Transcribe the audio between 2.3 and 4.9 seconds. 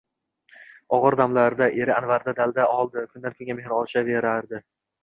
dalda oldi, kundan kunga mehri oshaverdi